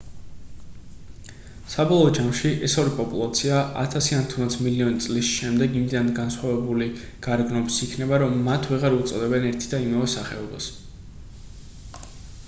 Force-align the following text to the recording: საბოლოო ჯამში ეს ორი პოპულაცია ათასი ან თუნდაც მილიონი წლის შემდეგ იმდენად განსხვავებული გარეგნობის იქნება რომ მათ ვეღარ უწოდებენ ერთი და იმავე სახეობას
საბოლოო 1.73 2.13
ჯამში 2.19 2.51
ეს 2.67 2.75
ორი 2.83 2.93
პოპულაცია 3.01 3.59
ათასი 3.81 4.17
ან 4.21 4.25
თუნდაც 4.31 4.55
მილიონი 4.69 5.03
წლის 5.07 5.29
შემდეგ 5.33 5.77
იმდენად 5.81 6.09
განსხვავებული 6.21 6.87
გარეგნობის 7.27 7.77
იქნება 7.89 8.21
რომ 8.27 8.41
მათ 8.51 8.67
ვეღარ 8.73 8.97
უწოდებენ 9.01 9.49
ერთი 9.53 9.73
და 9.77 9.83
იმავე 9.91 10.11
სახეობას 10.17 10.71